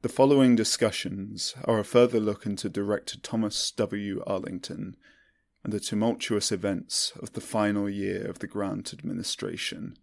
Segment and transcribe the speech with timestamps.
[0.00, 4.22] The following discussions are a further look into director Thomas W.
[4.28, 4.94] Arlington
[5.64, 9.98] and the tumultuous events of the final year of the Grant administration.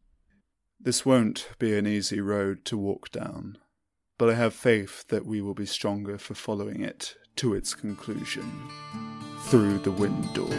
[0.78, 3.58] This won't be an easy road to walk down,
[4.18, 8.52] but I have faith that we will be stronger for following it to its conclusion
[9.44, 10.50] Through the Window.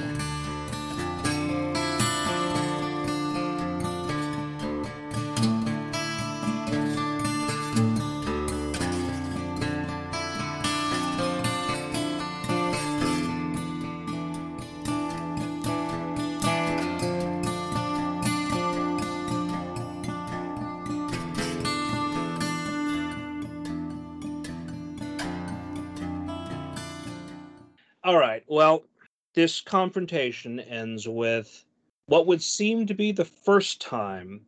[29.47, 31.65] This confrontation ends with
[32.07, 34.41] what would seem to be the first time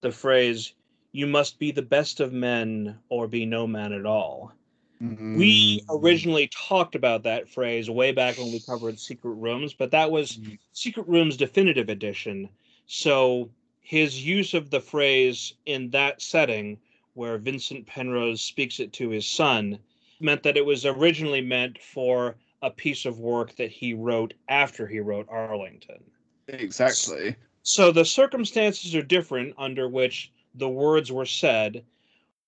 [0.00, 0.72] the phrase,
[1.12, 4.50] you must be the best of men or be no man at all.
[4.98, 5.84] We Mm.
[5.90, 10.38] originally talked about that phrase way back when we covered Secret Rooms, but that was
[10.38, 10.58] Mhm.
[10.72, 12.48] Secret Rooms Definitive Edition.
[12.86, 13.50] So
[13.82, 16.78] his use of the phrase in that setting,
[17.12, 19.80] where Vincent Penrose speaks it to his son,
[20.18, 24.88] meant that it was originally meant for a piece of work that he wrote after
[24.88, 26.02] he wrote Arlington.
[26.48, 27.36] Exactly.
[27.62, 31.84] So the circumstances are different under which the words were said.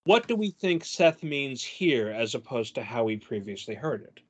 [0.04, 4.20] What do we think Seth means here as opposed to how we previously heard it?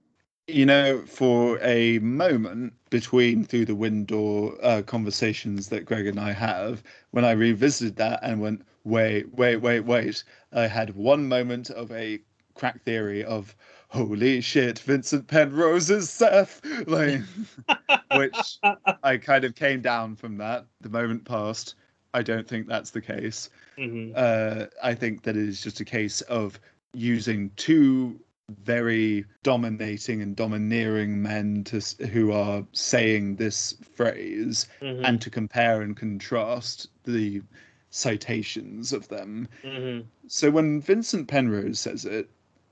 [0.52, 6.32] You know, for a moment between Through the Window uh, conversations that Greg and I
[6.32, 11.70] have, when I revisited that and went, wait, wait, wait, wait, I had one moment
[11.70, 12.20] of a
[12.54, 13.54] crack theory of,
[13.88, 17.20] holy shit, Vincent Penrose is Seth, like,
[18.16, 18.58] which
[19.02, 20.66] I kind of came down from that.
[20.80, 21.74] The moment passed.
[22.14, 23.50] I don't think that's the case.
[23.78, 24.12] Mhm.
[24.16, 26.58] Uh, I think that it is just a case of
[26.94, 28.18] using two
[28.62, 35.02] very dominating and domineering men to who are saying this phrase Mhm.
[35.04, 37.42] and to compare and contrast the
[37.90, 39.48] citations of them.
[39.62, 40.04] Mhm.
[40.28, 42.30] So when Vincent Penrose says it,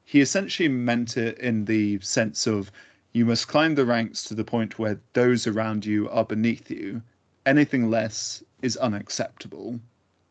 [0.08, 2.70] he essentially meant it in the sense of
[3.12, 7.02] you must climb the ranks to the point where those around you are beneath you.
[7.44, 9.80] Anything less is unacceptable.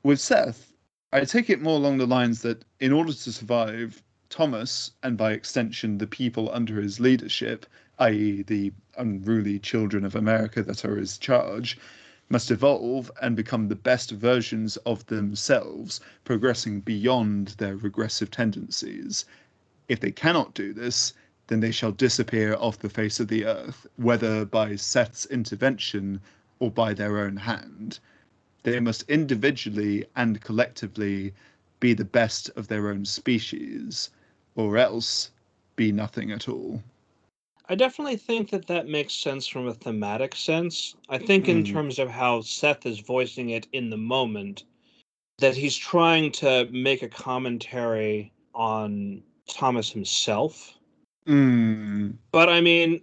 [0.02, 0.72] With Seth,
[1.12, 5.34] I take it more along the lines that in order to survive, Thomas, and by
[5.34, 7.66] extension the people under his leadership,
[8.00, 11.78] i.e., the unruly children of America that are his charge,
[12.30, 19.26] must evolve and become the best versions of themselves, progressing beyond their regressive tendencies.
[19.88, 21.14] If they cannot do this,
[21.48, 26.22] then they shall disappear off the face of the earth, whether by Seth's intervention
[26.60, 28.00] or by their own hand.
[28.64, 31.34] They must individually and collectively
[31.80, 34.10] be the best of their own species,
[34.56, 35.30] or else
[35.76, 36.82] be nothing at all.
[37.68, 40.96] I definitely think that that makes sense from a thematic sense.
[41.10, 41.72] I think, in Mm.
[41.72, 44.64] terms of how Seth is voicing it in the moment,
[45.40, 50.78] that he's trying to make a commentary on Thomas himself.
[51.28, 52.16] Mm.
[52.32, 53.02] But I mean,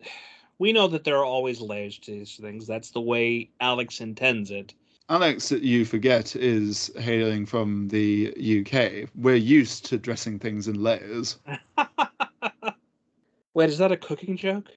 [0.58, 2.66] we know that there are always layers to these things.
[2.66, 4.74] That's the way Alex intends it.
[5.08, 9.10] Alex, you forget, is hailing from the UK.
[9.14, 11.38] We're used to dressing things in layers.
[13.54, 14.70] Wait, is that a cooking joke?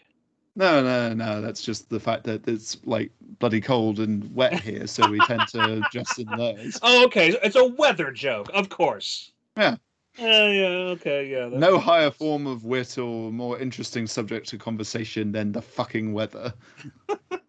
[0.58, 1.42] No, no, no.
[1.42, 5.48] That's just the fact that it's like bloody cold and wet here, so we tend
[5.50, 6.80] to dress in layers.
[6.82, 7.38] Oh, okay.
[7.44, 9.32] It's a weather joke, of course.
[9.56, 9.76] Yeah.
[10.18, 11.50] Yeah, yeah, okay, yeah.
[11.52, 16.14] No makes higher form of wit or more interesting subject to conversation than the fucking
[16.14, 16.54] weather.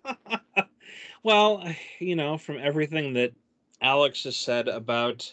[1.22, 1.64] well,
[2.00, 3.32] you know, from everything that
[3.80, 5.32] Alex has said about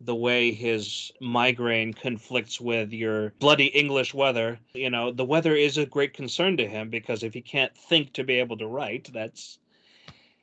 [0.00, 5.76] the way his migraine conflicts with your bloody English weather, you know, the weather is
[5.76, 9.10] a great concern to him because if he can't think to be able to write,
[9.12, 9.58] that's,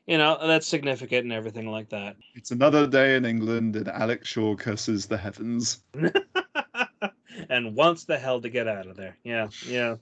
[0.07, 2.15] you know, that's significant and everything like that.
[2.35, 5.83] It's another day in England, and Alex Shaw curses the heavens.
[7.49, 9.17] and wants the hell to get out of there.
[9.23, 9.95] Yeah, yeah.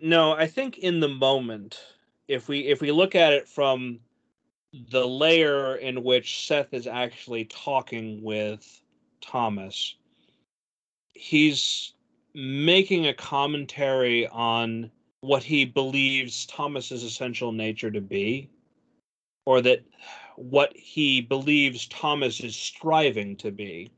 [0.00, 1.78] No, I think in the moment,
[2.28, 4.00] if we if we look at it from
[4.90, 8.82] the layer in which Seth is actually talking with
[9.20, 9.94] Thomas,
[11.14, 11.94] he's
[12.34, 14.90] making a commentary on
[15.20, 18.50] what he believes Thomas's essential nature to be,
[19.46, 19.84] or that
[20.36, 23.90] what he believes Thomas is striving to be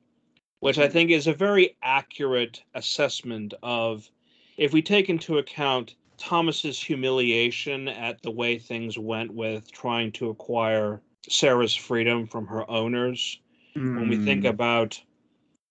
[0.61, 4.11] which I think is a very accurate assessment of
[4.57, 10.31] if we take into account Thomas's humiliation at the way things went with trying to
[10.31, 13.39] acquire Sarah's freedom from her owners.
[13.75, 14.49] When we think Mm.
[14.49, 15.03] about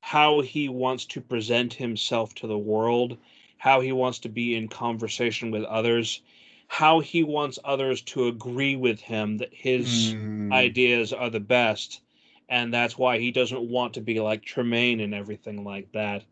[0.01, 3.17] how he wants to present himself to the world,
[3.57, 6.21] how he wants to be in conversation with others,
[6.67, 10.51] how he wants others to agree with him that his Mm.
[10.53, 12.01] ideas are the best.
[12.49, 16.23] And that's why he doesn't want to be like Tremaine and everything like that.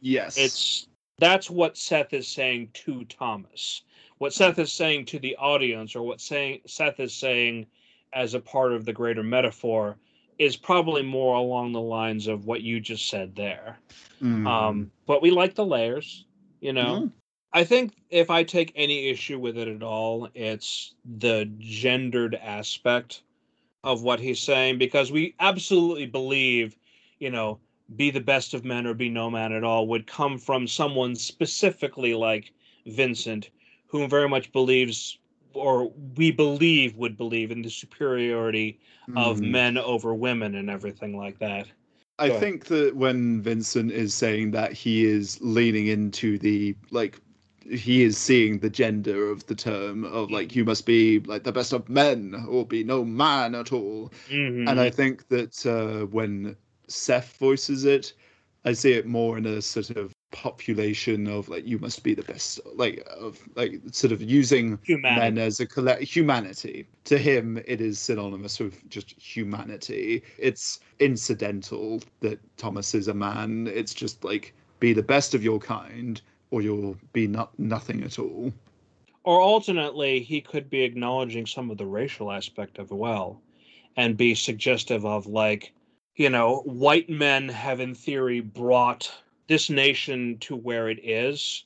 [0.00, 0.36] Yes.
[0.36, 3.82] It's that's what Seth is saying to Thomas.
[4.18, 7.66] What Seth is saying to the audience, or what saying Seth is saying
[8.12, 9.96] as a part of the greater metaphor,
[10.38, 13.78] is probably more along the lines of what you just said there.
[14.22, 14.46] Mm.
[14.46, 16.24] Um, but we like the layers,
[16.60, 17.02] you know.
[17.02, 17.12] Mhm.
[17.54, 23.22] I think if I take any issue with it at all, it's the gendered aspect
[23.84, 26.76] of what he's saying because we absolutely believe,
[27.18, 27.58] you know,
[27.96, 31.14] be the best of men or be no man at all would come from someone
[31.14, 32.52] specifically like
[32.86, 33.50] Vincent,
[33.86, 35.18] who very much believes
[35.52, 38.78] or we believe would believe in the superiority
[39.16, 39.50] of Mm.
[39.50, 41.66] men over women and everything like that.
[42.18, 47.20] I think that when Vincent is saying that he is leaning into the like
[47.70, 51.52] he is seeing the gender of the term of like you must be like the
[51.52, 54.12] best of men or be no man at all.
[54.30, 54.68] Mhm.
[54.68, 56.56] And I think that uh, when
[56.88, 58.12] Seth voices it,
[58.64, 62.22] I see it more in a sort of population of like you must be the
[62.22, 65.20] best like of like sort of using Humanity.
[65.20, 72.02] men as a collect humanity to him it is synonymous with just humanity it's incidental
[72.20, 76.62] that thomas is a man it's just like be the best of your kind or
[76.62, 78.52] you'll be not nothing at all
[79.24, 83.42] or alternately he could be acknowledging some of the racial aspect of well
[83.96, 85.72] and be suggestive of like
[86.16, 89.12] you know white men have in theory brought
[89.48, 91.64] this nation to where it is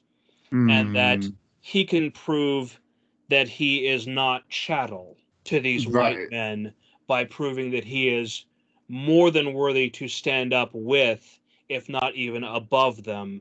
[0.68, 2.80] and that Mm, he can prove
[3.28, 6.20] that he is not chattel to these Right.
[6.20, 6.72] white men
[7.08, 8.46] by proving that he is
[8.88, 13.40] more than worthy to stand up with if not even above them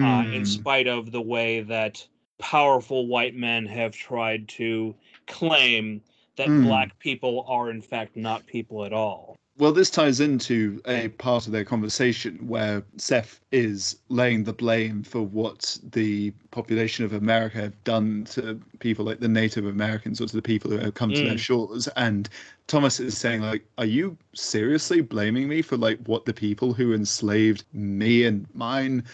[0.00, 2.06] uh, in mm, spite of the way that
[2.38, 4.94] powerful white men have tried to
[5.26, 6.02] claim
[6.36, 6.62] that Mm.
[6.62, 9.36] black people are in fact not people at all.
[9.56, 15.04] Well, this ties into a part of their conversation where Seth is laying the blame
[15.04, 20.26] for what the population of America have done to people like the Native Americans or
[20.26, 21.38] to the people who have come to their Mm.
[21.38, 21.86] shores.
[21.94, 22.28] And
[22.66, 26.92] Thomas is saying, like, are you seriously blaming me for like what the people who
[26.92, 29.04] enslaved me and mine?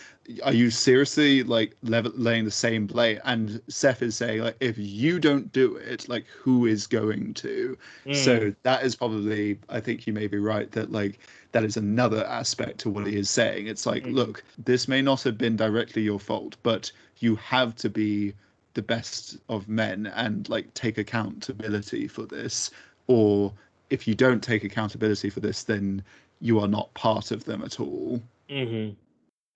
[0.43, 3.19] Are you seriously like level, laying the same blame?
[3.25, 7.77] And Seth is saying, like, if you don't do it, like, who is going to?
[8.07, 8.15] Mm.
[8.15, 11.21] So that is probably, I think you may be right that like
[11.53, 13.67] that is another aspect to what he is saying.
[13.67, 14.15] It's like, Mhm.
[14.15, 18.35] look, this may not have been directly your fault, but you have to be
[18.75, 22.71] the best of men and like take accountability for this.
[23.09, 23.53] Or
[23.91, 26.03] if you don't take accountability for this, then
[26.41, 28.23] you are not part of them at all.
[28.49, 28.91] hmm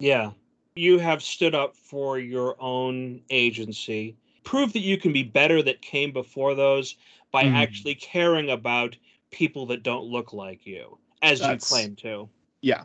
[0.01, 0.33] Yeah.
[0.77, 4.17] You have stood up for your own agency.
[4.43, 6.97] Prove that you can be better that came before those
[7.31, 7.55] by Mm.
[7.55, 8.97] actually caring about
[9.31, 12.29] people that don't look like you, as That's- you claim to.
[12.61, 12.85] Yeah,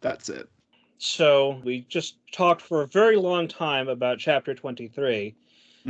[0.00, 0.48] that's it.
[0.98, 5.34] So we just talked for a very long time about chapter 23.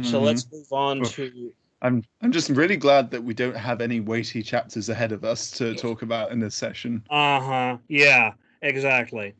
[0.02, 0.24] So Mhm.
[0.24, 1.14] let's move on Oof.
[1.16, 1.52] to
[1.82, 5.50] I'm I'm just really glad that we don't have any weighty chapters ahead of us
[5.58, 7.04] to talk about in this session.
[7.10, 7.78] Uh huh.
[7.88, 8.32] Yeah,
[8.62, 9.34] exactly.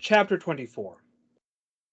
[0.00, 0.96] Chapter 24.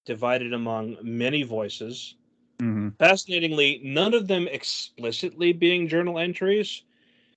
[0.05, 2.15] Divided among many voices.
[2.59, 2.97] Mhm.
[2.97, 6.83] Fascinatingly, none of them explicitly being journal entries.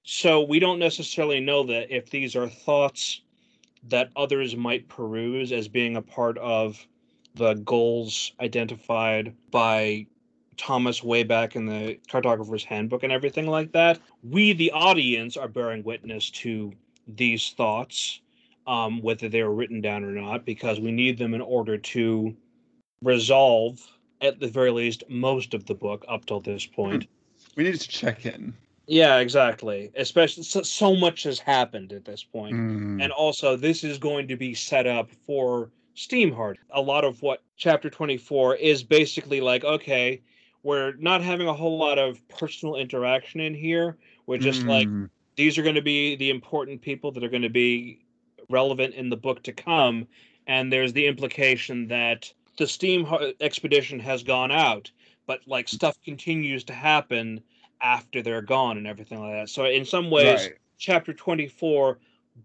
[0.04, 3.21] So we don't necessarily know that if these are thoughts
[3.88, 6.87] that others might peruse as being a part of
[7.35, 10.06] the goals identified by
[10.56, 13.99] Thomas way back in the cartographer's handbook and everything like that.
[14.23, 16.73] We, the audience, are bearing witness to
[17.09, 18.21] these thoughts,
[18.67, 22.35] um, whether they were written down or not, because we need them in order to
[23.02, 23.81] resolve,
[24.21, 27.07] at the very least, most of the book up till this point.
[27.57, 28.55] We need to check in.
[28.87, 29.90] Yeah, exactly.
[29.97, 32.57] Especially so, so much has happened at this point.
[32.57, 33.02] Mm.
[33.02, 36.57] And also, this is going to be set up for Steamheart.
[36.71, 40.21] A lot of what chapter 24 is basically like, okay,
[40.62, 43.97] we're not having a whole lot of personal interaction in here.
[44.26, 45.09] We're just like, Mm.
[45.37, 48.00] these are going to be the important people that are going to be
[48.50, 50.07] relevant in the book to come.
[50.47, 53.07] And there's the implication that the Steam
[53.40, 54.90] expedition has gone out,
[55.26, 57.40] but like stuff continues to happen
[57.80, 59.49] after they're gone and everything like that.
[59.49, 60.59] So, in some ways, Right.
[60.78, 61.99] chapter 24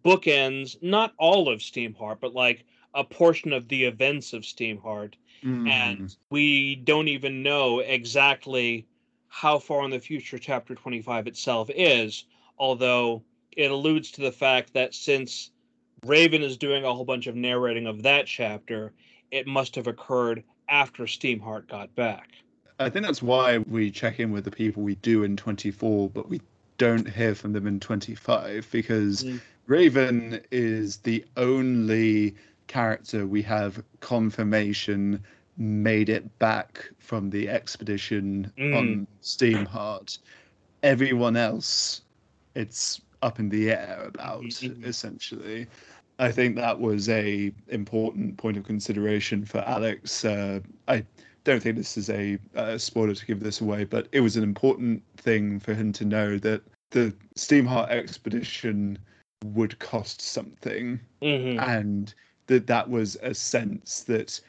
[0.04, 5.14] bookends not all of Steamheart, but like a portion of the events of Steamheart.
[5.44, 5.70] Mm.
[5.70, 8.88] And we don't even know exactly
[9.28, 12.26] how far in the future chapter 25 itself is,
[12.58, 15.52] although it alludes to the fact that since
[16.06, 18.94] Raven is doing a whole bunch of narrating of that chapter,
[19.32, 22.30] it must have occurred after Steamheart got back.
[22.80, 26.30] I think that's why we check in with the people we do in 24, but
[26.30, 26.42] we
[26.78, 29.40] don't hear from them in 25 because mm.
[29.66, 32.36] Raven is the only
[32.68, 35.24] character we have confirmation
[35.58, 38.78] made it back from the expedition mm.
[38.78, 40.18] on Steamheart.
[40.84, 42.02] Everyone else,
[42.56, 44.84] it's up in the air about mm-hmm.
[44.86, 45.68] essentially.
[46.20, 50.24] I think that was a important point of consideration for Alex.
[50.24, 51.06] Uh, I
[51.44, 54.44] don't think this is a, a spoiler to give this away, but it was an
[54.44, 58.98] important thing for him to know that the Steamheart expedition
[59.44, 61.60] would cost something, mm-hmm.
[61.60, 62.14] and
[62.48, 64.40] that that was a sense that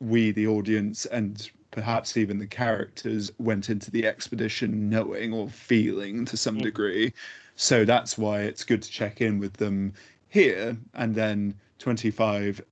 [0.00, 6.24] we, the audience, and perhaps even the characters, went into the expedition knowing or feeling
[6.26, 6.64] to some mm-hmm.
[6.64, 7.12] degree.
[7.56, 9.94] So that's why it's good to check in with them
[10.36, 12.62] here, and then 25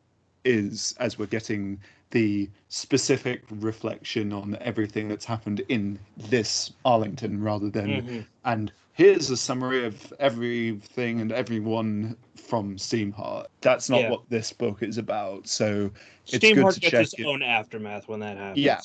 [0.45, 1.81] is as we're getting
[2.11, 8.21] the specific reflection on everything that's happened in this Arlington rather than mm-hmm.
[8.45, 13.47] and here's a summary of everything and everyone from Steamheart.
[13.63, 14.11] That's not yeah.
[14.11, 15.49] what this book is about.
[15.49, 15.91] So
[16.27, 18.59] it's Steamheart good to gets check its own aftermath when that happens.
[18.59, 18.81] Yeah.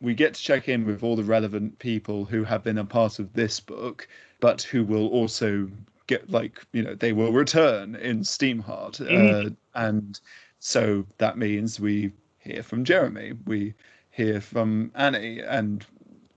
[0.00, 3.18] We get to check in with all the relevant people who have been a part
[3.18, 4.06] of this book,
[4.38, 5.68] but who will also
[6.08, 8.98] get like, you know, they will return in Steamheart.
[9.08, 9.46] Mm-hmm.
[9.46, 10.20] Uh, and
[10.58, 12.10] so that means we
[12.40, 13.74] hear from Jeremy, we
[14.10, 15.86] hear from Annie and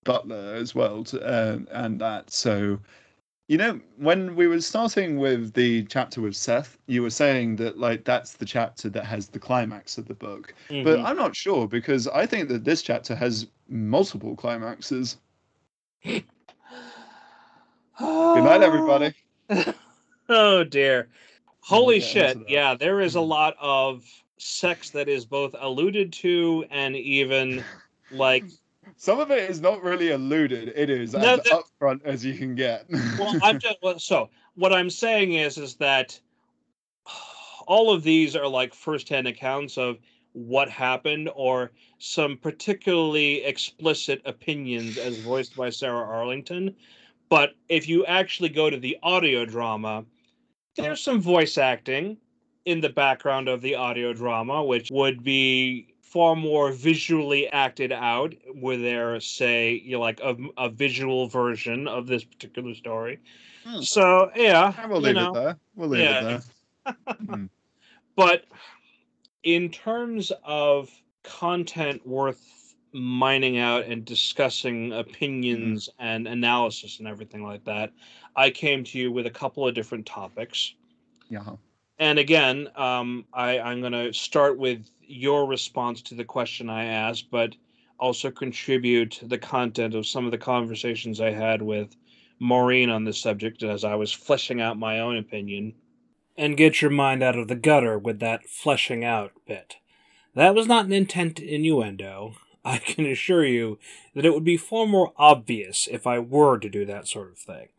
[0.03, 2.29] Butler as well, to, uh, and that.
[2.29, 2.79] So
[3.51, 7.77] you know, when we were starting with the chapter with Seth, you were saying that
[7.77, 10.53] like that's the chapter that has the climax of the book.
[10.69, 10.85] Mm-hmm.
[10.85, 15.17] But I'm not sure because I think that this chapter has multiple climaxes.
[16.05, 16.23] Good
[17.99, 19.13] night, everybody.
[20.29, 21.09] oh dear.
[21.61, 22.37] Holy shit.
[22.47, 23.29] Yeah, there is a mm-hmm.
[23.29, 24.03] lot of
[24.37, 27.63] sex that is both alluded to and even
[28.11, 28.43] like
[28.97, 30.73] some of it is not really alluded.
[30.75, 32.85] It is no, as upfront as you can get.
[33.19, 36.19] well, I'm just well, so what I'm saying is is that
[37.67, 39.97] all of these are like firsthand accounts of
[40.33, 46.75] what happened or some particularly explicit opinions as voiced by Sarah Arlington.
[47.31, 50.03] But if you actually go to the audio drama,
[50.75, 52.17] there's some voice acting
[52.65, 58.33] in the background of the audio drama, which would be far more visually acted out
[58.59, 63.17] where there say you know, like a, a visual version of this particular story
[63.63, 63.79] hmm.
[63.79, 66.19] so yeah we'll leave know, it there we'll leave yeah.
[66.19, 66.43] it
[66.83, 67.45] there hmm.
[68.17, 68.43] but
[69.43, 70.91] in terms of
[71.23, 72.60] content worth
[72.93, 75.93] mining out and discussing opinions mm.
[75.99, 77.91] and analysis and everything like that
[78.35, 80.75] i came to you with a couple of different topics
[81.29, 81.55] yeah
[81.99, 86.85] and again um, I, i'm going to start with your response to the question I
[86.85, 87.55] asked, but
[87.99, 91.95] also contribute the content of some of the conversations I had with
[92.39, 95.73] Maureen on this subject as I was fleshing out my own opinion.
[96.37, 99.75] And get your mind out of the gutter with that fleshing out bit.
[100.33, 102.33] That was not an intent innuendo.
[102.63, 103.79] I can assure you
[104.13, 107.37] that it would be far more obvious if I were to do that sort of
[107.37, 107.69] thing.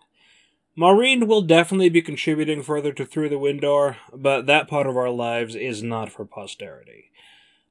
[0.75, 5.11] Maureen will definitely be contributing further to Through the Window, but that part of our
[5.11, 7.11] lives is not for posterity.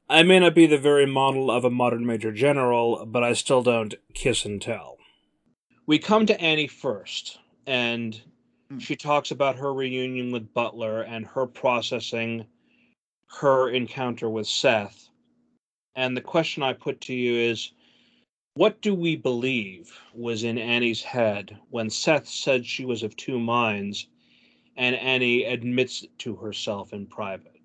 [0.08, 3.64] I may not be the very model of a modern major general, but I still
[3.64, 4.98] don't kiss and tell.
[5.88, 8.22] We come to Annie first, and
[8.70, 8.78] hmm.
[8.78, 12.46] she talks about her reunion with Butler and her processing
[13.40, 15.10] her encounter with Seth.
[15.96, 17.72] And the question I put to you is
[18.54, 23.40] what do we believe was in Annie's head when Seth said she was of two
[23.40, 24.08] minds
[24.76, 27.62] and Annie admits it to herself in private?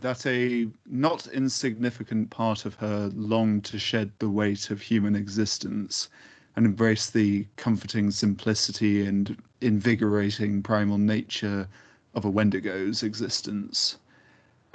[0.00, 6.10] that a not insignificant part of her longed to shed the weight of human existence
[6.56, 11.66] and embrace the comforting simplicity and invigorating primal nature
[12.14, 13.96] of a Wendigo's existence.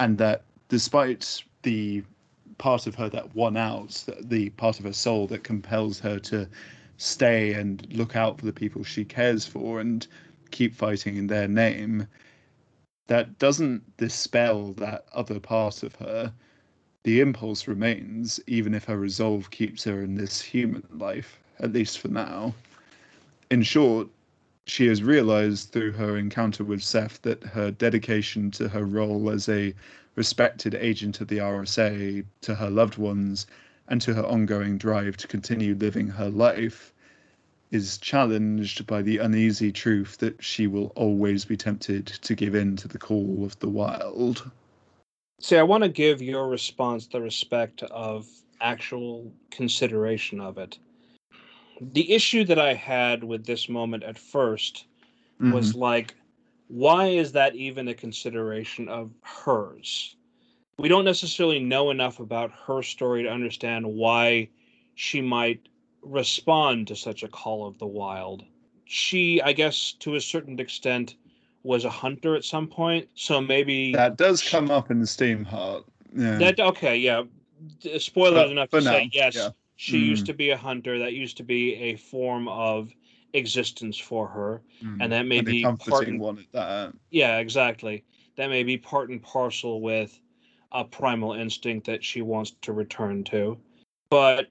[0.00, 2.02] And that despite the
[2.56, 6.48] part of her that won out, the part of her soul that compels her to
[6.96, 10.06] stay and look out for the people she cares for and
[10.50, 12.06] keep fighting in their name,
[13.08, 16.32] that doesn't dispel that other part of her.
[17.02, 21.98] The impulse remains, even if her resolve keeps her in this human life, at least
[21.98, 22.54] for now.
[23.50, 24.08] In short,
[24.70, 29.48] she has realized through her encounter with Seth that her dedication to her role as
[29.48, 29.74] a
[30.14, 33.48] respected agent of the RSA, to her loved ones,
[33.88, 36.94] and to her ongoing drive to continue living her life
[37.72, 42.76] is challenged by the uneasy truth that she will always be tempted to give in
[42.76, 44.48] to the call of the wild.
[45.40, 48.28] See, I want to give your response the respect of
[48.60, 50.78] actual consideration of it.
[51.80, 54.84] The issue that I had with this moment at 1st
[55.40, 55.52] Mm-hmm.
[55.52, 56.14] was like,
[56.68, 60.14] why is that even a consideration of hers?
[60.78, 64.50] We don't necessarily know enough about her story to understand why
[64.96, 65.66] she might
[66.02, 68.44] respond to such a call of the wild.
[68.84, 71.14] She, I guess, to a certain extent,
[71.62, 75.84] was a hunter at some point, so maybe that does come up in the Steamheart.
[76.14, 76.38] Yeah.
[76.38, 77.22] that okay, yeah.
[77.98, 79.36] Spoilers But enough to say yes.
[79.36, 79.50] yeah.
[79.80, 80.26] She used Mm.
[80.26, 80.98] to be a hunter.
[80.98, 82.92] That used to be a form of
[83.32, 84.98] existence for her, Mm.
[85.00, 86.94] and that may And be part and, one at that.
[87.10, 88.04] yeah, exactly.
[88.36, 90.20] That may be part and parcel with
[90.70, 93.58] a primal instinct that she wants to return to.
[94.10, 94.50] But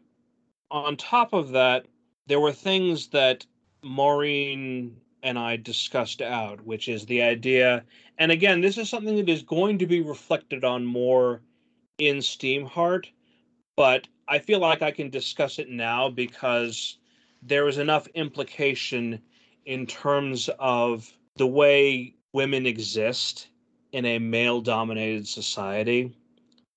[0.72, 1.86] on top of that,
[2.26, 3.46] there were things that
[3.84, 7.86] Maureen and I discussed out, which is the idea.
[8.18, 11.44] And again, this is something that is going to be reflected on more
[12.00, 13.12] in Steamheart,
[13.78, 17.00] but I feel like I can discuss it now because
[17.42, 19.20] there is enough implication
[19.66, 23.48] in terms of the way women exist
[23.92, 26.16] in a male dominated society,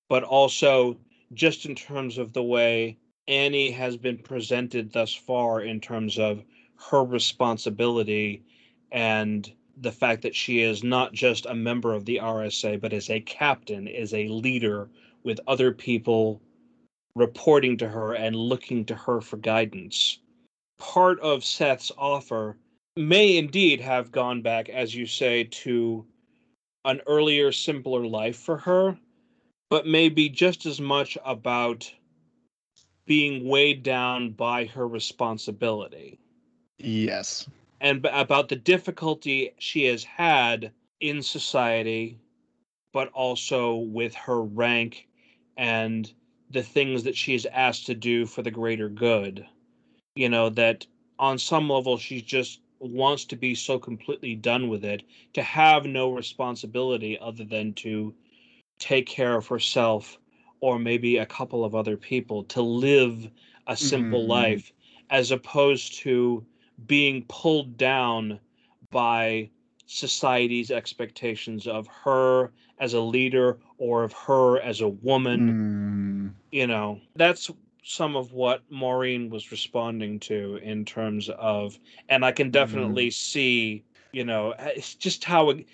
[0.09, 0.97] but also
[1.33, 6.43] just in terms of the way Annie has been presented thus far in terms of
[6.89, 8.43] her responsibility
[8.91, 13.11] and the fact that she is not just a member of the RSA, but is
[13.11, 14.89] a captain, is a leader
[15.23, 16.41] with other people
[17.15, 20.19] reporting to her and looking to her for guidance.
[20.79, 22.57] Part of Seth's offer
[22.95, 26.05] may indeed have gone back, as you say, to
[26.85, 28.97] an earlier, simpler life for her,
[29.69, 31.91] but may be just as much about
[33.05, 36.17] being weighed down by her responsibility
[36.79, 37.47] Yes.
[37.81, 42.17] and b- about the difficulty she has had in society,
[42.93, 45.07] but also with her rank
[45.57, 46.13] and
[46.53, 49.45] the things that she's asked to do for the greater good.
[50.15, 50.85] You know, that
[51.19, 55.85] on some level she just wants to be so completely done with it, to have
[55.85, 58.13] no responsibility other than to
[58.79, 60.19] take care of herself
[60.61, 63.29] or maybe a couple of other people, to live
[63.67, 64.29] a simple Mhm.
[64.29, 64.71] life,
[65.09, 66.45] as opposed to
[66.85, 68.39] being pulled down
[68.91, 69.49] by
[69.85, 72.51] society's expectations of her
[72.83, 76.33] as a leader or of her as a woman.
[76.35, 76.43] Mm.
[76.51, 77.49] You know, that's
[77.81, 83.85] some of what Maureen was responding to in terms of, and I can definitely see,
[84.11, 85.65] you know, it's just how it,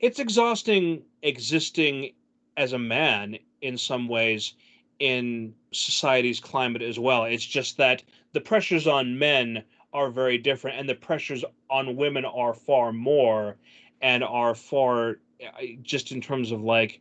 [0.00, 2.12] it's exhausting existing
[2.56, 4.54] as a man in some ways
[5.00, 7.24] in society's climate as well.
[7.24, 12.24] It's just that the pressures on men are very different and the pressures on women
[12.24, 13.56] are far more
[14.00, 17.00] and are far uh, just in terms of like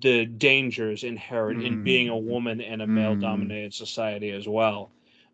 [0.00, 2.22] the dangers inherent in being a Mm.
[2.24, 2.90] woman in a Mm.
[2.90, 4.90] male dominated society as well.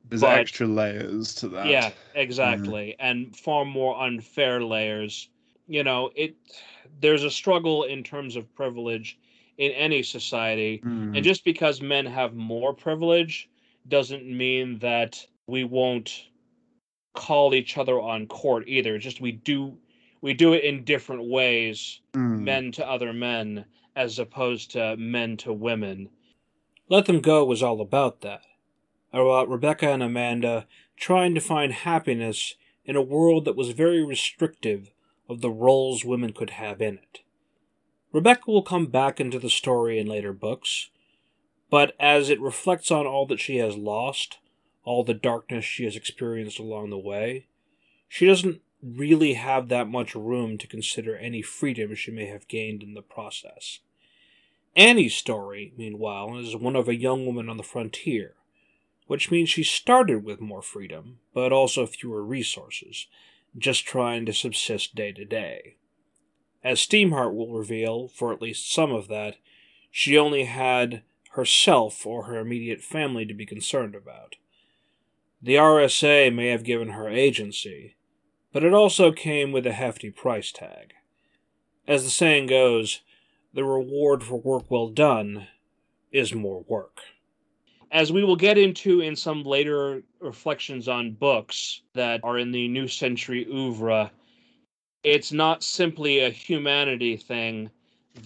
[0.08, 1.66] There's But- extra layers to that.
[1.66, 2.96] Yeah, exactly.
[2.98, 5.28] And far more unfair layers.
[5.68, 6.34] You know, it
[7.00, 9.18] there's a struggle in terms of privilege
[9.58, 10.80] in any society.
[10.84, 11.14] Mm.
[11.16, 13.48] And just because men have more privilege
[13.86, 16.24] doesn't mean that we won't
[17.14, 18.94] call each other on court either.
[18.96, 19.76] It's just we do
[20.20, 22.40] we do it in different ways, Mm.
[22.40, 26.10] men to other men, as opposed to men to women.
[26.88, 28.42] Let Them Go was all about that.
[29.12, 32.54] About Rebecca and Amanda trying to find happiness
[32.84, 34.90] in a world that was very restrictive
[35.28, 37.20] of the roles women could have in it.
[38.12, 40.90] Rebecca will come back into the story in later books,
[41.70, 44.38] but as it reflects on all that she has lost,
[44.84, 47.46] all the darkness she has experienced along the way,
[48.08, 52.82] she doesn't really have that much room to consider any freedom she may have gained
[52.82, 53.80] in the process.
[54.76, 58.34] Annie's story, meanwhile, is one of a young woman on the frontier,
[59.06, 63.06] which means she started with more freedom, but also fewer resources,
[63.56, 65.76] just trying to subsist day to day.
[66.62, 69.36] As Steamheart will reveal, for at least some of that,
[69.90, 74.36] she only had herself or her immediate family to be concerned about.
[75.40, 77.94] The RSA may have given her agency,
[78.58, 80.92] but it also came with a hefty price tag.
[81.86, 83.02] As the saying goes,
[83.54, 85.46] the reward for work well done
[86.10, 87.02] is more work.
[87.92, 92.66] As we will get into in some later reflections on books that are in the
[92.66, 94.10] New Century oeuvre,
[95.04, 97.70] it's not simply a humanity thing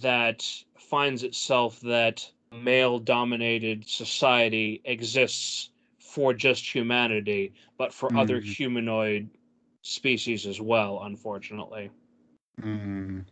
[0.01, 0.43] that
[0.79, 5.69] finds itself that male dominated society exists
[5.99, 8.45] for just humanity, but for other Mm.
[8.45, 9.29] humanoid
[9.83, 11.91] species as well, unfortunately.
[12.61, 13.25] Mm.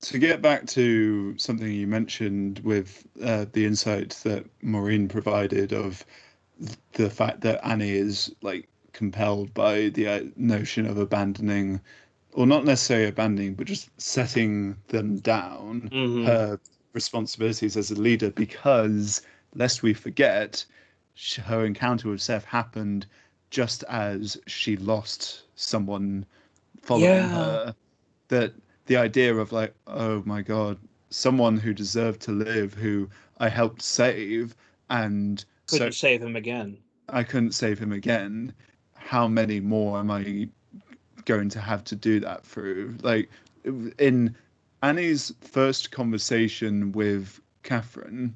[0.00, 6.04] To get back to something you mentioned with uh, the insight that Maureen provided of
[6.92, 11.80] the fact that Annie is like compelled by the uh, notion of abandoning,
[12.32, 16.24] or not necessarily abandoning, but just setting them down, Mhm.
[16.26, 16.60] her
[16.92, 19.22] responsibilities as a leader, because
[19.54, 20.64] lest we forget,
[21.44, 23.06] her encounter with Seth happened
[23.50, 26.24] just as she lost someone
[26.82, 27.28] following Yeah.
[27.28, 27.74] her.
[28.28, 28.54] That
[28.86, 30.78] the idea of like, oh my god,
[31.10, 34.54] someone who deserved to live, who I helped save,
[34.90, 36.78] and Couldn't save him again.
[37.08, 38.52] I couldn't save him again.
[38.94, 40.48] How many more am I
[41.24, 42.96] going to have to do that through?
[43.02, 43.30] Like
[43.98, 44.34] in
[44.82, 48.34] Annie's first conversation with Catherine,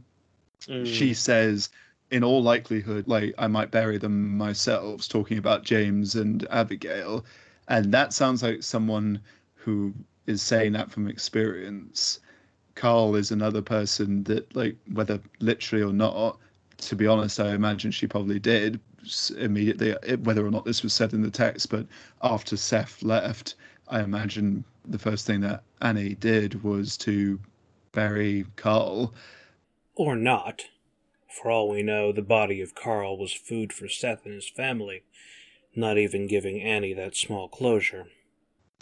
[0.68, 0.86] Mm.
[0.86, 1.70] she says,
[2.12, 7.24] in all likelihood, like I might bury them myself, talking about James and Abigail.
[7.68, 9.20] And that sounds like someone
[9.54, 9.94] who
[10.26, 12.20] is saying that from experience.
[12.74, 16.38] Carl is another person that, like, whether literally or not,
[16.78, 18.78] to be honest, I imagine she probably did
[19.38, 21.70] immediately, whether or not this was said in the text.
[21.70, 21.86] But
[22.22, 23.54] after Seth left,
[23.88, 27.40] I imagine the first thing that Annie did was to
[27.92, 29.14] bury Carl.
[29.94, 30.62] Or not.
[31.40, 35.02] For all we know, the body of Carl was food for Seth and his family,
[35.74, 38.06] not even giving Annie that small closure.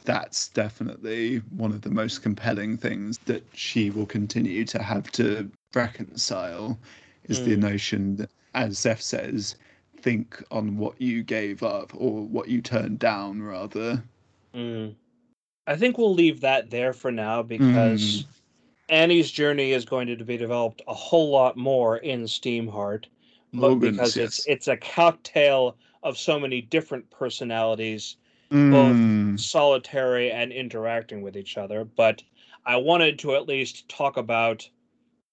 [0.05, 5.51] that's definitely one of the most compelling things that she will continue to have to
[5.75, 6.79] reconcile
[7.29, 7.59] is the Mm.
[7.59, 9.57] notion that as Seth says
[10.01, 14.03] think on what you gave up or what you turned down rather
[14.55, 14.95] Mm.
[15.67, 18.25] I think we'll leave that there for now because
[18.91, 23.05] Annie's journey is going to be developed a whole lot more in Steamheart,
[23.55, 24.47] but Oh, because it's yes.
[24.49, 28.17] it's a cocktail of so many different personalities,
[28.51, 31.85] Mm, solitary and interacting with each other.
[31.85, 32.23] But
[32.67, 34.69] I wanted to at least talk about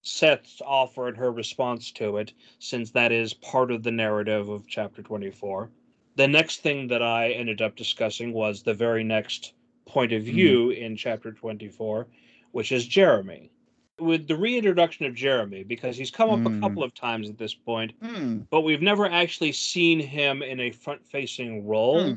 [0.04, 4.68] Seth's offer and her response to it, since that is part of the narrative of
[4.68, 5.72] chapter 24.
[6.16, 9.54] The next thing that I ended up discussing was the very next
[9.86, 12.08] point of view in chapter 24,
[12.52, 13.52] which is Jeremy.
[14.00, 16.58] With the reintroduction of Jeremy, because he's come up Mm.
[16.58, 20.60] a couple of times at this point, mm, but we've never actually seen him in
[20.60, 22.14] a front facing role, Hmm.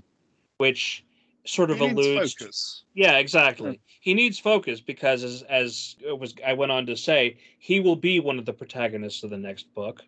[0.59, 1.05] which
[1.45, 2.51] sort of he needs alludes to
[2.95, 3.81] yeah, exactly.
[4.01, 7.97] He needs focus because, as as it was, I went on to say, he will
[7.97, 10.03] be one of the protagonists of the next book.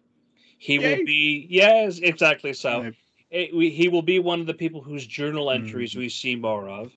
[0.58, 0.96] He Yay.
[0.98, 2.52] will be, yes, exactly.
[2.52, 2.94] So Right.
[3.30, 5.54] it, we, he will be one of the people whose journal Mm.
[5.54, 6.92] entries we see more of,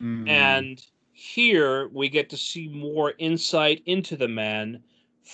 [0.00, 0.86] Mm, and
[1.20, 4.82] here we get to see more insight into the man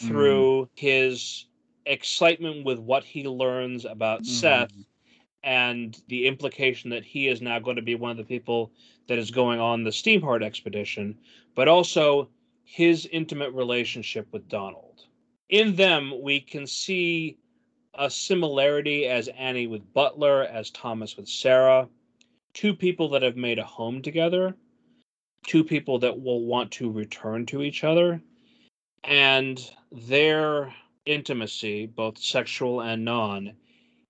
[0.03, 0.09] Mm.
[0.09, 1.47] through his
[1.87, 4.73] excitement with what he learns about mm, Seth
[5.45, 8.73] and the implication that he is now going to be one of the people
[9.07, 11.17] that is going on the Steamheart expedition,
[11.55, 12.29] but also
[12.65, 15.05] his intimate relationship with Donald.
[15.49, 17.39] In them, we can see
[17.95, 21.89] a similarity as Annie with Butler, as Thomas with Sarah,
[22.55, 24.57] two people that have made a home together,
[25.47, 28.21] two people that will want to return to each other,
[29.05, 30.75] and their
[31.07, 33.53] intimacy, both sexual and non,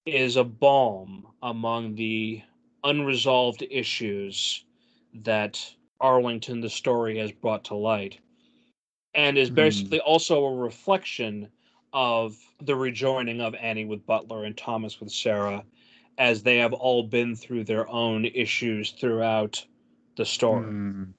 [0.06, 2.42] is a balm among the
[2.84, 4.64] unresolved issues
[5.12, 8.18] that Arlington, the story, has brought to light,
[9.14, 9.54] and is Hmm.
[9.56, 11.48] basically also a reflection
[11.92, 15.64] of the rejoining of Annie with Butler and Thomas with Sarah,
[16.18, 19.64] as they have all been through their own issues throughout
[20.16, 20.66] the story.
[20.66, 21.12] mm.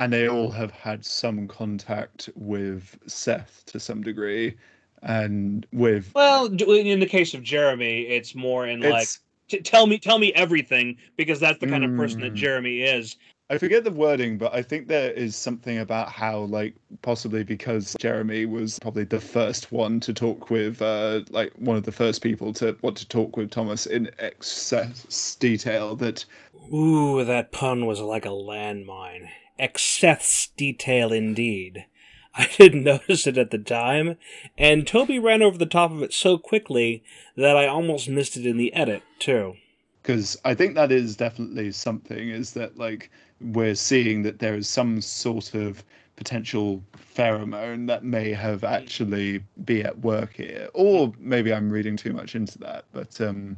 [0.00, 4.56] And they all have had some contact with Seth to some degree
[5.02, 9.08] and with Well, in the case of Jeremy, it's more in like
[9.48, 12.36] t- tell me tell me everything because that's the kind of person that Mm.
[12.36, 13.16] Jeremy is.
[13.50, 17.96] I forget the wording, but I think there is something about how, like, possibly because
[17.98, 22.22] Jeremy was probably the first one to talk with, uh, like, one of the first
[22.22, 26.24] people to want to talk with Thomas in excess detail, that
[26.72, 29.28] Ooh, that pun was like a landmine.
[29.60, 31.86] Excess detail indeed.
[32.34, 34.16] I didn't notice it at the time,
[34.56, 37.02] and Toby ran over the top of it so quickly
[37.36, 39.56] that I almost missed it in the edit, too.
[40.02, 44.68] because I think that is definitely something is that like we're seeing that there is
[44.68, 45.84] some sort of
[46.16, 46.82] potential
[47.16, 52.34] pheromone that may have actually be at work here or maybe i'm reading too much
[52.34, 53.56] into that but um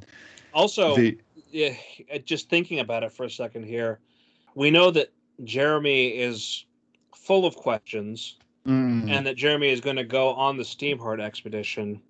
[0.54, 1.18] Also, the
[1.50, 1.74] yeah,
[2.24, 3.98] just thinking about it for a second here,
[4.54, 5.10] we know that
[5.44, 6.64] Jeremy is
[7.14, 12.00] full of questions mm, and that Jeremy is going to go on the Steamheart expedition.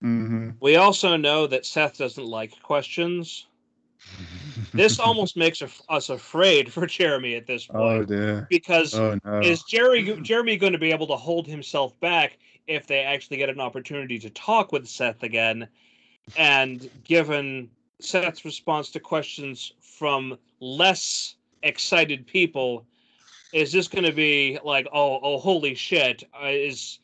[0.00, 3.46] hmm We also know that Seth doesn't like questions.
[4.74, 8.46] This almost makes us- afraid for Jeremy at this oh point dear.
[8.48, 9.40] because Oh no.
[9.40, 13.50] is Jerry Jeremy going to be able to hold himself back if they actually get
[13.50, 15.68] an opportunity to talk with Seth again?
[16.36, 22.86] And given Seth's response to questions from less excited people,
[23.52, 26.22] is this going to be like, oh, oh, holy shit?
[26.42, 26.98] Uh, is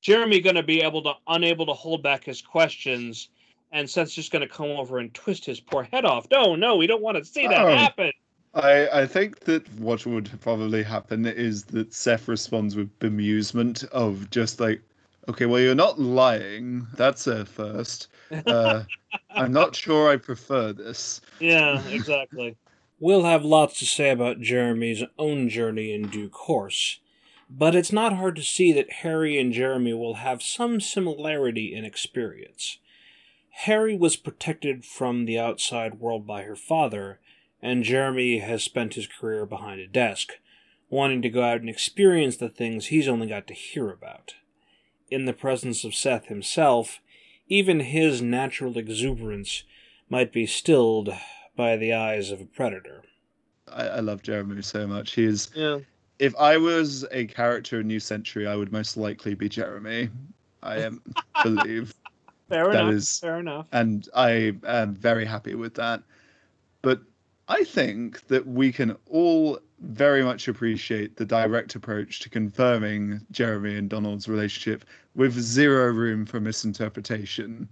[0.00, 3.28] Jeremy going to be able to unable to hold back his questions?
[3.72, 6.26] And Seth's just going to come over and twist his poor head off.
[6.30, 7.68] No, no, we don't want to see that Oh.
[7.76, 8.12] happen.
[8.54, 14.30] I, I think that what would probably happen is that Seth responds with bemusement of
[14.30, 14.80] just like,
[15.28, 16.86] okay, well, you're not lying.
[16.94, 18.08] That's a first.
[18.46, 18.84] Uh,
[19.30, 21.20] I'm not sure I prefer this.
[21.40, 22.56] Yeah, exactly.
[23.00, 26.98] We'll have lots to say about Jeremy's own journey in due course,
[27.48, 31.84] but it's not hard to see that Harry and Jeremy will have some similarity in
[31.84, 32.78] experience.
[33.50, 37.20] Harry was protected from the outside world by her father,
[37.62, 40.32] and Jeremy has spent his career behind a desk,
[40.90, 44.34] wanting to go out and experience the things he's only got to hear about.
[45.08, 47.00] In the presence of Seth himself,
[47.46, 49.62] even his natural exuberance
[50.10, 51.10] might be stilled
[51.58, 53.02] by the eyes of a predator.
[53.70, 55.12] I, I love Jeremy so much.
[55.12, 55.50] He is.
[55.54, 55.80] Yeah.
[56.20, 60.08] If I was a character in New Century, I would most likely be Jeremy.
[60.62, 61.02] I am
[61.42, 61.92] believe.
[62.48, 62.94] Fair That enough.
[62.94, 63.66] is- Fair enough.
[63.72, 66.00] and I am very happy with that.
[66.80, 67.00] But
[67.48, 73.76] I think that we can all very much appreciate the direct approach to confirming Jeremy
[73.76, 74.84] and Donald's relationship
[75.16, 77.68] with zero room for misinterpretation.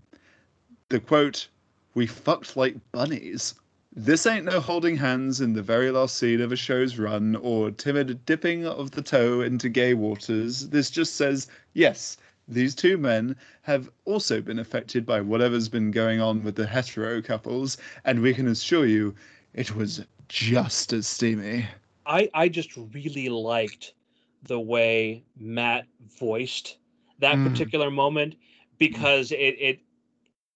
[0.88, 1.49] The quote,
[1.94, 3.55] We fucked like bunnies.
[3.99, 7.71] This ain't no holding hands in the very last scene of a show's run or
[7.71, 10.69] timid dipping of the toe into gay waters.
[10.69, 16.21] This just says, yes, these two men have also been affected by whatever's been going
[16.21, 19.15] on with the hetero couples, and we can assure you
[19.55, 21.65] it was just as steamy.
[22.05, 23.95] I I just really liked
[24.43, 25.87] the way Matt
[26.21, 26.77] voiced
[27.19, 27.45] that Mm.
[27.45, 28.37] particular moment
[28.79, 29.81] because it it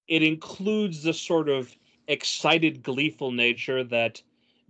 [0.09, 1.75] it includes the sort of
[2.11, 4.23] excited, gleeful nature that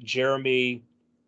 [0.02, 0.82] Jeremy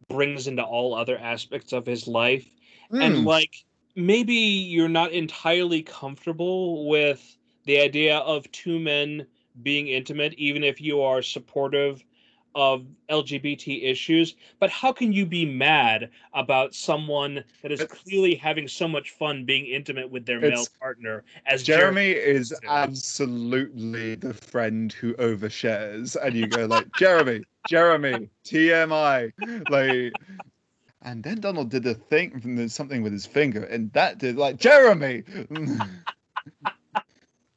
[0.08, 2.46] brings into all other aspects of his life.
[2.90, 3.24] and Mm.
[3.24, 3.64] like
[3.96, 9.26] maybe you're not entirely comfortable with the idea of two men
[9.62, 12.04] being intimate even if you are supportive
[12.54, 18.34] of lgbt issues but how can you be mad about someone that is It's- clearly
[18.34, 22.70] having so much fun being intimate with their male partner as Jeremy is to.
[22.70, 29.32] absolutely the friend who overshares, and you go like, Jeremy, Jeremy, TMI,
[29.70, 30.12] like.
[31.04, 35.24] And then Donald did a thing, something with his finger, and that did like Jeremy.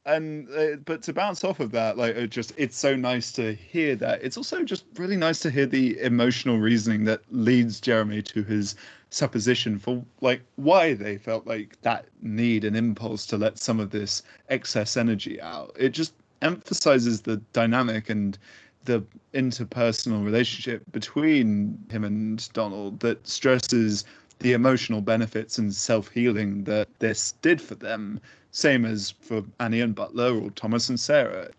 [0.06, 3.54] and uh, but to bounce off of that, like it just it's so nice to
[3.54, 4.22] hear that.
[4.22, 8.76] It's also just really nice to hear the emotional reasoning that leads Jeremy to his
[9.10, 13.90] supposition for like why they felt like that need and impulse to let some of
[13.90, 15.74] this excess energy out.
[15.78, 18.38] It just emphasizes the dynamic and
[18.84, 24.04] the interpersonal relationship between him and Donald that stresses
[24.38, 28.20] the emotional benefits and self-healing that this did for them
[28.56, 31.50] same as for Annie and Butler or Thomas and Sarah.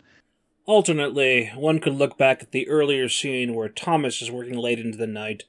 [0.66, 4.98] Alternately, one could look back at the earlier scene where Thomas is working late into
[4.98, 5.44] the night,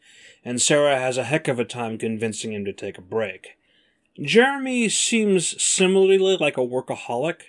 [0.45, 3.57] and Sarah has a heck of a time convincing him to take a break.
[4.21, 7.41] Jeremy seems similarly like a workaholic,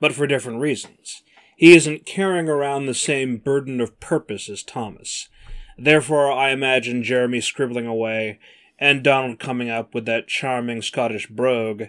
[0.00, 1.22] but for different reasons.
[1.56, 5.28] He isn't carrying around the same burden of purpose as Thomas.
[5.78, 8.40] Therefore, I imagine Jeremy scribbling away,
[8.78, 11.84] and Donald coming up with that charming Scottish brogue,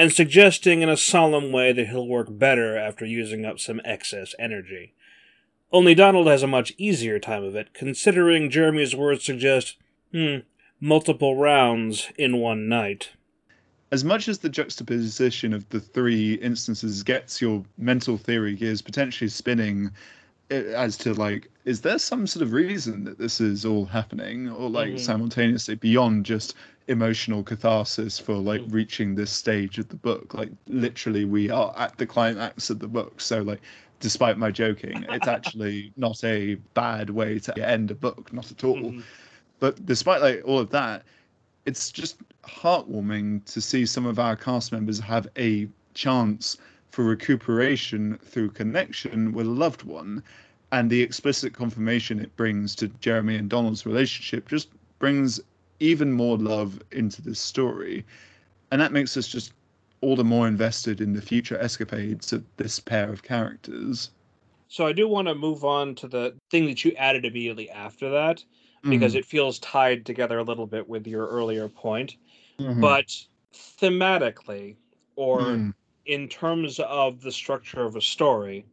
[0.00, 4.34] and suggesting in a solemn way that he'll work better after using up some excess
[4.38, 4.94] energy.
[5.70, 9.76] Only Donald has a much easier time of it, considering Jeremy's words suggest,
[10.10, 10.36] hmm,
[10.80, 13.10] multiple rounds in one night.
[13.92, 19.28] as much as the juxtaposition of the three instances gets your mental theory gears potentially
[19.28, 19.90] spinning
[20.50, 24.48] uh, as to like is there some sort of reason that this is all happening
[24.48, 24.98] or like Mhm.
[24.98, 26.56] simultaneously beyond just
[26.88, 28.72] emotional catharsis for like Mhm.
[28.72, 32.88] reaching this stage of the book like literally we are at the climax of the
[32.88, 33.60] book so like
[34.00, 38.64] despite my joking it's actually not a bad way to end a book not at
[38.64, 39.04] all Mhm.
[39.60, 41.04] but despite like all of that
[41.66, 46.56] it's just heartwarming to see some of our cast members have a chance
[46.90, 50.20] for recuperation through connection with a loved one
[50.72, 55.40] and the explicit confirmation it brings to jeremy and donald's relationship just brings
[55.80, 58.04] even more love into this story
[58.70, 59.52] and that makes us just
[60.02, 64.10] all the more invested in the future escapades of this pair of characters.
[64.68, 68.08] So I do want to move on to the thing that you added immediately after
[68.10, 68.44] that
[68.88, 69.18] because Mhm.
[69.18, 72.16] it feels tied together a little bit with your earlier point.
[72.58, 72.80] Mhm.
[72.80, 73.14] But
[73.54, 74.76] thematically,
[75.16, 75.72] or Mm.
[76.06, 78.64] in terms of the structure of a story,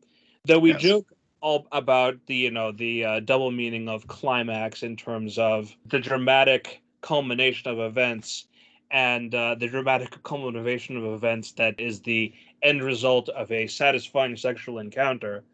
[0.46, 0.82] though we Yes.
[0.82, 1.12] joke
[1.48, 5.98] all about the you know the uh, double meaning of climax in terms of the
[5.98, 8.48] dramatic culmination of events
[8.92, 12.34] and uh, the dramatic culmination of events that is the
[12.64, 15.46] end result of a satisfying sexual encounter.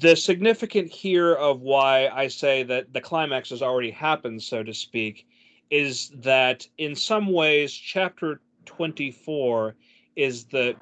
[0.00, 4.72] The significant here of why I say that the climax has already happened, so to
[4.72, 5.26] speak,
[5.70, 9.74] is that in some ways, chapter 24
[10.16, 10.76] is the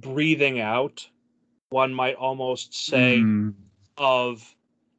[0.00, 1.08] breathing out,
[1.70, 3.54] one might almost say, Mm.
[3.98, 4.54] Of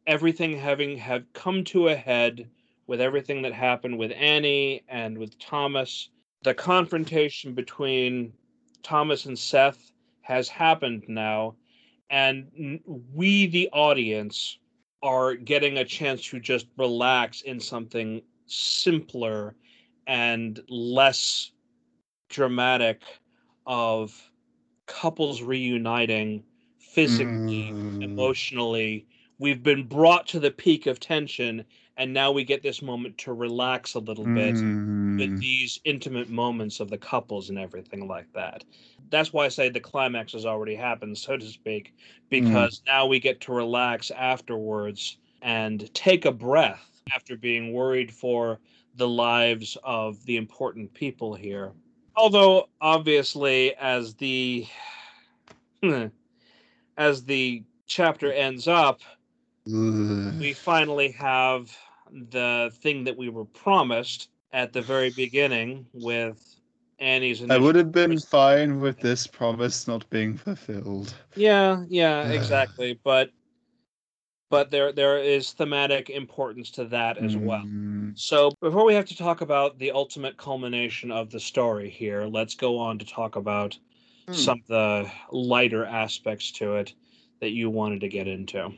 [0.05, 2.49] everything having have come to a head
[2.87, 6.09] with everything that happened with Annie and with Thomas.
[6.43, 8.33] The confrontation between
[8.83, 11.55] Thomas and Seth has happened now,
[12.09, 12.79] and
[13.13, 14.57] we, the audience,
[15.03, 19.55] are getting a chance to just relax in something simpler
[20.07, 21.51] and less
[22.29, 23.01] dramatic
[23.65, 24.31] of
[24.85, 26.43] couples reuniting
[26.97, 28.01] physically Mm.
[28.01, 29.05] emotionally
[29.37, 31.63] we've been brought to the peak of tension
[31.95, 35.39] and now we get this moment to relax a little bit with Mm.
[35.39, 38.63] these intimate moments of the couples and everything like that
[39.11, 41.93] that's why i say the climax has already happened so to speak
[42.29, 48.59] because now we get to relax afterwards and take a breath after being worried for
[48.95, 51.73] the lives of the important people here
[52.15, 54.65] although obviously as the
[56.97, 59.01] as the chapter ends up
[59.67, 60.33] Ugh.
[60.39, 61.75] we finally have
[62.31, 66.41] the thing that we were promised at the very beginning with
[66.99, 71.13] Annie's I would have been fine with this promise not being fulfilled.
[71.35, 72.99] Yeah, yeah, exactly.
[73.03, 73.29] But
[74.49, 77.63] but there there is thematic importance to that as well.
[77.65, 78.17] Mm.
[78.17, 82.55] So before we have to talk about the ultimate culmination of the story here, let's
[82.55, 83.77] go on to talk about
[84.27, 84.33] Hmm.
[84.33, 86.93] some of the lighter aspects to it
[87.39, 88.73] that you wanted to get into.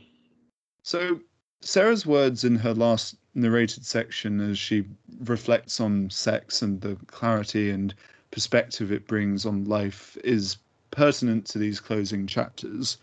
[0.84, 1.20] So,
[1.62, 4.86] Sarah's words in her last narrated section as she
[5.22, 7.94] reflects on sex and the clarity and
[8.32, 10.58] perspective it brings on life is
[10.92, 12.98] pertinent to these closing chapters.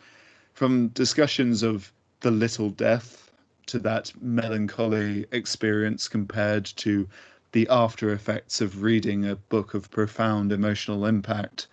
[0.54, 3.30] From discussions of the little death
[3.66, 7.08] to that melancholy experience compared to
[7.52, 11.66] the after effects of reading a book of profound emotional impact,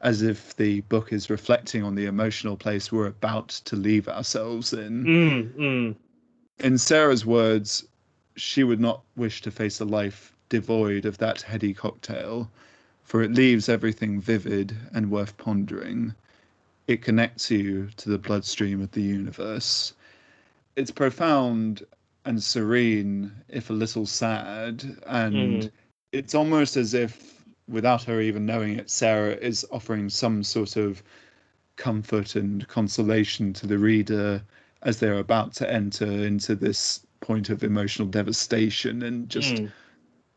[0.00, 4.72] as if the book is reflecting on the emotional place we're about to leave ourselves
[4.72, 5.04] in.
[5.04, 5.96] Mm, mm,
[6.58, 7.86] In Sarah's words,
[8.36, 12.50] she would not wish to face a life devoid of that heady cocktail,
[13.02, 16.14] for it leaves everything vivid and worth pondering.
[16.86, 19.94] It connects you to the bloodstream of the universe.
[20.76, 21.84] It's profound
[22.24, 25.70] and serene, if a little sad, and Mhm.
[26.12, 27.39] it's almost as if,
[27.70, 31.02] without her even knowing it, Sarah is offering some sort of
[31.76, 34.42] comfort and consolation to the reader
[34.82, 39.70] as they're about to enter into this point of emotional devastation and just mm.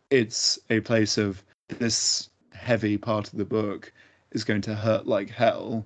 [0.10, 3.92] it's a place of this heavy part of the book
[4.32, 5.86] is going to hurt like hell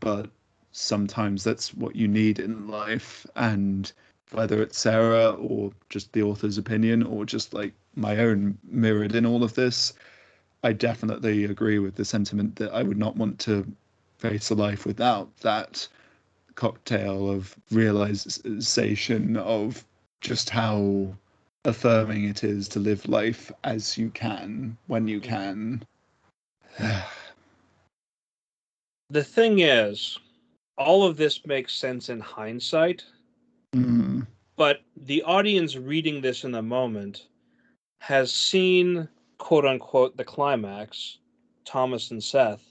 [0.00, 0.30] but
[0.72, 3.92] sometimes that's what you need in life and
[4.32, 9.24] whether it's sarah or just the author's opinion or just like my own mirrored in
[9.24, 9.92] all of this
[10.64, 13.64] i definitely agree with the sentiment that i would not want to
[14.18, 15.86] face a life without that
[16.54, 19.84] cocktail of realization of
[20.20, 21.14] just how
[21.64, 25.82] affirming it is to live life as you can when you can.
[29.10, 30.18] The thing is,
[30.78, 33.04] all of this makes sense in hindsight,
[33.76, 37.26] Mm, but the audience reading this in the moment
[37.98, 39.08] has seen
[39.44, 41.18] quote unquote the climax,
[41.66, 42.64] Thomas and Seth,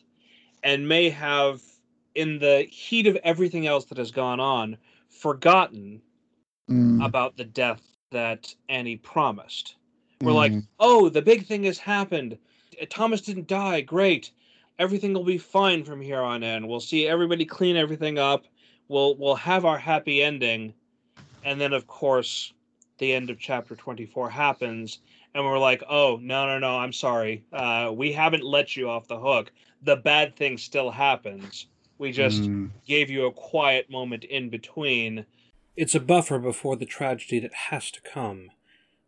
[0.64, 1.62] and may have,
[2.16, 6.02] in the heat of everything else that has gone on, forgotten
[6.68, 9.76] mm, about the death that Annie promised.
[10.22, 12.40] We're mm, like, oh, the big thing has happened.
[12.90, 13.82] Thomas didn't die.
[13.82, 14.32] Great.
[14.80, 16.68] Everything will be fine from here on in.
[16.68, 18.46] We'll see everybody clean everything up.
[18.88, 20.74] We'll we'll have our happy ending.
[21.46, 22.52] And then of course
[22.98, 25.00] the end of chapter 24 happens
[25.34, 27.46] and we're like, "Oh, no, no, no, I'm sorry.
[27.52, 29.52] Uh we haven't let you off the hook.
[29.82, 31.68] The bad thing still happens.
[31.98, 35.26] We just mm, gave you a quiet moment in between."
[35.76, 38.52] It's a buffer before the tragedy that has to come,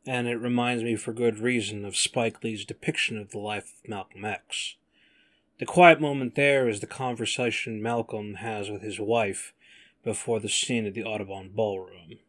[0.08, 3.90] and it reminds me for good reason of Spike Lee's depiction of the life of
[3.90, 4.76] Malcolm X.
[5.60, 9.54] The quiet moment there is the conversation Malcolm has with his wife
[10.04, 12.20] before the scene at the Audubon Ballroom.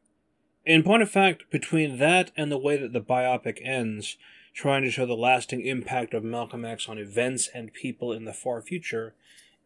[0.66, 4.18] In point of fact, between that and the way that the biopic ends,
[4.52, 8.32] trying to show the lasting impact of Malcolm X on events and people in the
[8.32, 9.14] far future,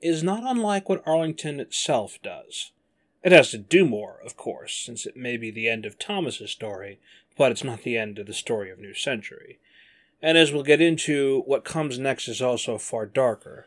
[0.03, 2.73] is not unlike what Arlington itself does.
[3.23, 6.51] It has to do more, of course, since it may be the end of Thomas's
[6.51, 7.01] story,
[7.37, 9.59] but it's not the end of the story of New Century.
[10.21, 13.67] And as we'll get into, what comes next is also far darker.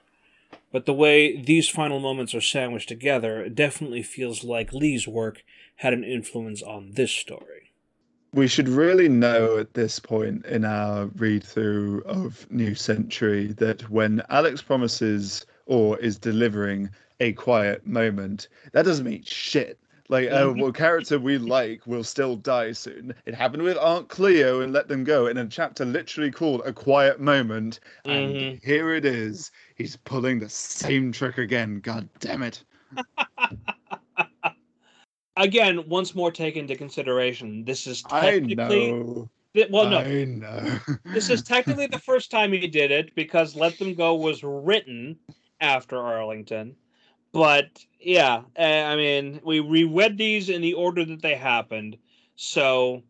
[0.72, 5.44] But the way these final moments are sandwiched together definitely feels like Lee's work
[5.76, 7.72] had an influence on this story.
[8.34, 13.90] We should really know at this point in our read through of New Century that
[13.90, 19.80] when Alex promises or is delivering a quiet moment, that doesn't mean shit.
[20.10, 23.14] Like a uh, character we like will still die soon.
[23.26, 26.74] It happened with Aunt Cleo and Let Them Go in a chapter literally called A
[26.74, 27.80] Quiet Moment.
[28.04, 28.66] And mm-hmm.
[28.66, 29.52] here it is.
[29.76, 31.80] He's pulling the same trick again.
[31.80, 32.64] God damn it.
[35.38, 38.90] again, once more take into consideration, this is technically.
[38.90, 39.30] I know.
[39.70, 40.00] well, no.
[40.00, 40.80] I know.
[41.06, 45.18] this is technically the first time he did it because Let Them Go was written
[45.62, 46.76] after Arlington.
[47.32, 51.98] But yeah, eh, I mean, we reread these in the order that they happened,
[52.36, 53.02] so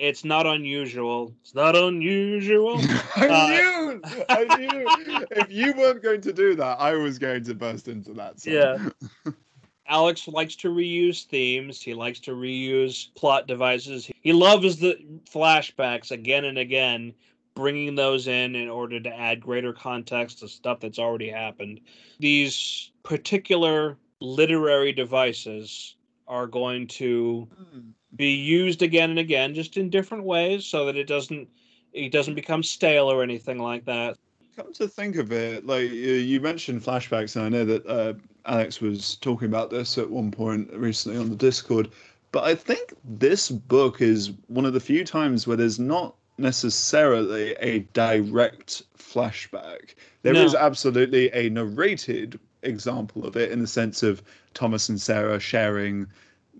[0.00, 1.32] it's not unusual.
[1.42, 2.78] It's not unusual.
[3.16, 4.00] I uh, knew.
[4.28, 5.26] I knew.
[5.30, 8.40] if you weren't going to do that, I was going to burst into that.
[8.40, 8.50] So.
[8.50, 8.88] Yeah.
[9.92, 11.82] Alex likes to reuse themes.
[11.82, 14.10] He likes to reuse plot devices.
[14.22, 14.96] He loves the
[15.30, 17.12] flashbacks again and again
[17.54, 21.78] bringing those in in order to add greater context to stuff that's already happened.
[22.18, 27.80] These particular literary devices are going to hmm.
[28.16, 31.48] be used again and again just in different ways so that it doesn't
[31.92, 34.16] it doesn't become stale or anything like that
[34.56, 38.12] come to think of it like you mentioned flashbacks and i know that uh,
[38.46, 41.90] alex was talking about this at one point recently on the discord
[42.32, 47.52] but i think this book is one of the few times where there's not necessarily
[47.60, 49.94] a direct flashback.
[50.22, 50.44] There no.
[50.44, 54.22] is absolutely a narrated example of it in the sense of
[54.54, 56.06] Thomas and Sarah sharing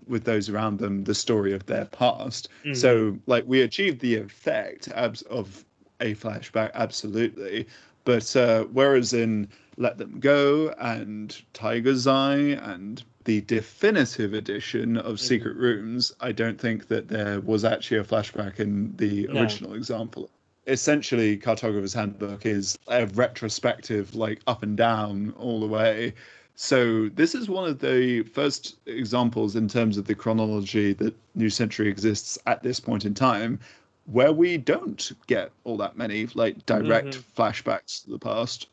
[0.07, 2.49] with those around them the story of their past.
[2.63, 2.73] Mm-hmm.
[2.73, 5.65] So, like, we achieved the effect of
[6.03, 7.67] a flashback, absolutely.
[8.03, 9.47] But uh, whereas in
[9.77, 15.15] Let Them Go and Tiger's Eye and the definitive edition of mm-hmm.
[15.15, 19.41] Secret Rooms, I don't think that there was actually a flashback in the no.
[19.41, 20.29] original example.
[20.67, 26.13] Essentially, Cartographer's Handbook is a retrospective, like up and down all the way.
[26.55, 31.49] So this is one of the first examples in terms of the chronology that New
[31.49, 33.59] Century exists at this point in time,
[34.05, 37.41] where we don't get all that many like direct mm-hmm.
[37.41, 38.67] flashbacks to the past.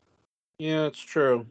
[0.58, 1.46] Yeah, it's true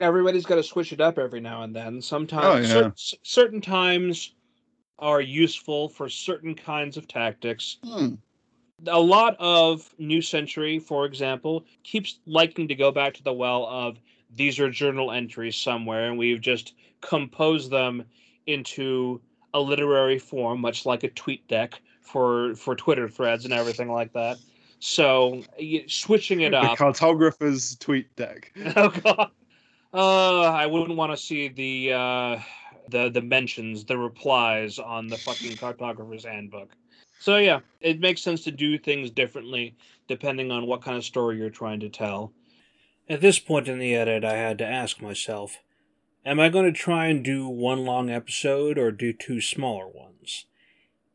[0.00, 2.00] everybody's got to switch it up every now and then.
[2.00, 2.90] Sometimes oh, yeah.
[2.96, 4.34] cer- certain times
[4.98, 7.78] are useful for certain kinds of tactics.
[7.84, 8.14] Hmm.
[8.86, 13.66] A lot of New Century, for example, keeps liking to go back to the well
[13.66, 13.98] of
[14.34, 18.04] these are journal entries somewhere, and we've just composed them
[18.46, 19.20] into
[19.54, 24.12] a literary form, much like a tweet deck for for Twitter threads and everything like
[24.12, 24.38] that.
[24.78, 25.42] So
[25.88, 26.76] switching it up.
[26.78, 28.52] The cartographer's tweet deck.
[28.76, 29.30] Oh god.
[29.94, 32.40] Uh, I wouldn't want to see the uh,
[32.90, 36.70] the the mentions, the replies on the fucking cartographer's handbook.
[37.18, 39.76] So yeah, it makes sense to do things differently
[40.06, 42.32] depending on what kind of story you're trying to tell.
[43.08, 45.58] At this point in the edit, I had to ask myself,
[46.24, 50.44] am I going to try and do one long episode or do two smaller ones?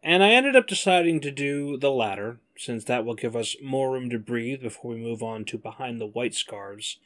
[0.04, 3.92] And I ended up deciding to do the latter, since that will give us more
[3.92, 6.98] room to breathe before we move on to Behind the White Scarves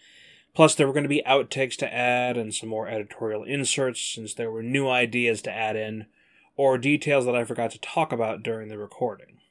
[0.55, 4.33] Plus, there were going to be outtakes to add and some more editorial inserts since
[4.33, 6.05] there were new ideas to add in,
[6.55, 9.41] or details that I forgot to talk about during the recording.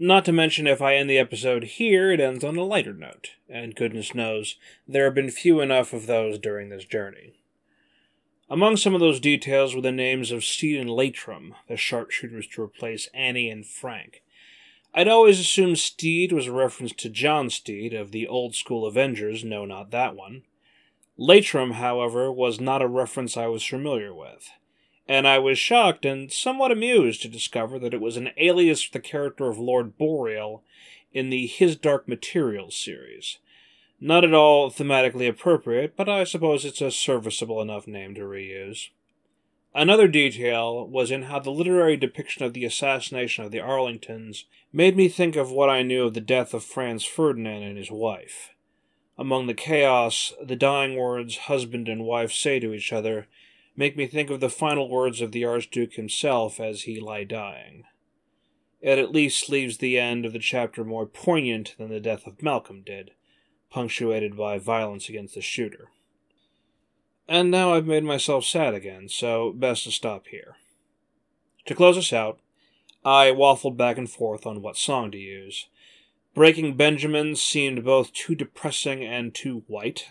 [0.00, 3.30] Not to mention, if I end the episode here, it ends on a lighter note,
[3.48, 4.56] and goodness knows,
[4.88, 7.34] there have been few enough of those during this journey.
[8.52, 12.60] Among some of those details were the names of Steed and Latrim, the sharpshooters to
[12.60, 14.22] replace Annie and Frank,
[14.92, 19.42] I'd always assumed Steed was a reference to John Steed of the old school Avengers,
[19.42, 20.42] no, not that one.
[21.18, 24.50] Latrim, however, was not a reference I was familiar with,
[25.08, 28.92] and I was shocked and somewhat amused to discover that it was an alias for
[28.92, 30.62] the character of Lord Boreal
[31.14, 33.38] in the His Dark Materials series.
[34.04, 38.88] Not at all thematically appropriate, but I suppose it's a serviceable enough name to reuse.
[39.76, 44.42] Another detail was in how the literary depiction of the assassination of the Arlingtons
[44.72, 47.92] made me think of what I knew of the death of Franz Ferdinand and his
[47.92, 48.50] wife.
[49.16, 53.28] Among the chaos, the dying words husband and wife say to each other
[53.76, 57.84] make me think of the final words of the Archduke himself as he lie dying.
[58.80, 62.42] It at least leaves the end of the chapter more poignant than the death of
[62.42, 63.12] Malcolm did,
[63.72, 65.88] punctuated by violence against the shooter.
[67.26, 70.56] And now I've made myself sad again, so best to stop here.
[71.64, 72.38] To close us out,
[73.04, 75.68] I waffled back and forth on what song to use.
[76.34, 80.08] Breaking Benjamin seemed both too depressing and too white.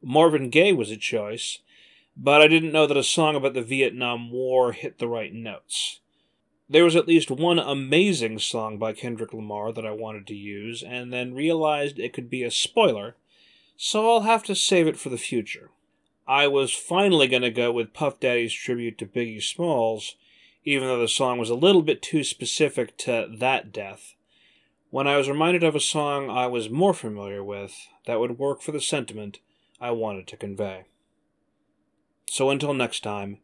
[0.00, 1.58] Marvin Gaye was a choice,
[2.16, 6.00] but I didn't know that a song about the Vietnam War hit the right notes.
[6.68, 10.82] There was at least one amazing song by Kendrick Lamar that I wanted to use,
[10.82, 13.16] and then realized it could be a spoiler,
[13.76, 15.70] so I'll have to save it for the future.
[16.26, 20.16] I was finally going to go with Puff Daddy's tribute to Biggie Smalls,
[20.64, 24.14] even though the song was a little bit too specific to that death,
[24.88, 28.62] when I was reminded of a song I was more familiar with that would work
[28.62, 29.40] for the sentiment
[29.80, 30.84] I wanted to convey.
[32.26, 33.40] So until next time,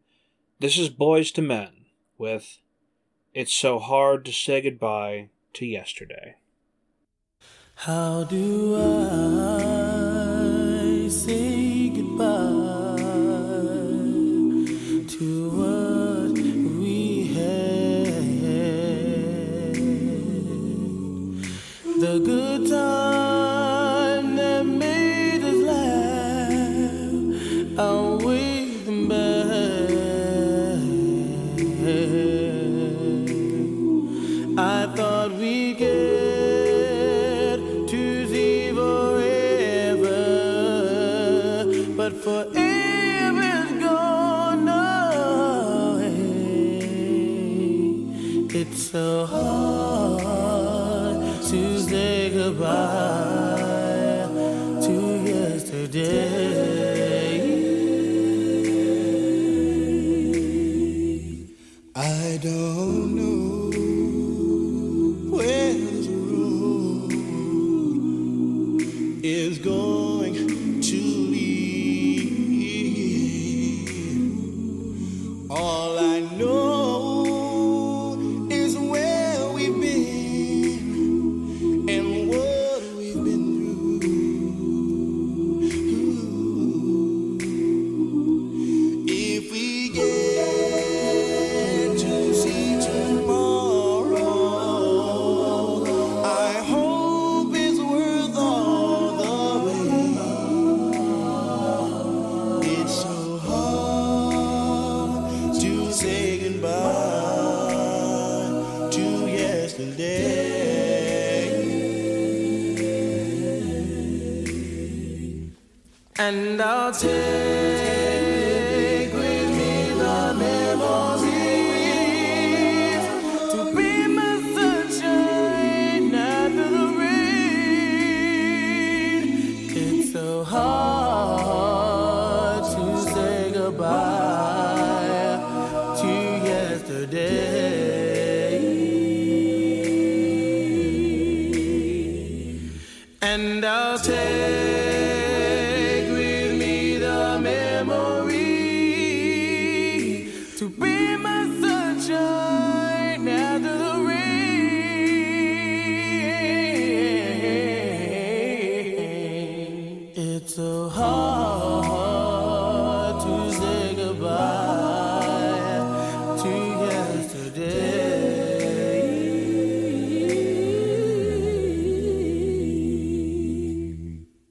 [0.59, 1.85] this is Boyz II Men
[2.17, 2.57] with
[3.33, 6.35] it's so hard to say goodbye to yesterday.
[7.75, 8.75] How do
[9.45, 11.50] I say